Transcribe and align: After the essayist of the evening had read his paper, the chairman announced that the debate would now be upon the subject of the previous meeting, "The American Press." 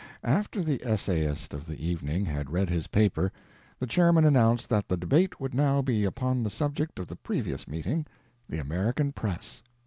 After 0.23 0.63
the 0.63 0.83
essayist 0.83 1.53
of 1.53 1.67
the 1.67 1.77
evening 1.77 2.25
had 2.25 2.49
read 2.49 2.71
his 2.71 2.87
paper, 2.87 3.31
the 3.77 3.85
chairman 3.85 4.25
announced 4.25 4.67
that 4.69 4.87
the 4.87 4.97
debate 4.97 5.39
would 5.39 5.53
now 5.53 5.83
be 5.83 6.05
upon 6.05 6.41
the 6.41 6.49
subject 6.49 6.97
of 6.97 7.05
the 7.05 7.15
previous 7.15 7.67
meeting, 7.67 8.07
"The 8.49 8.57
American 8.57 9.11
Press." 9.11 9.61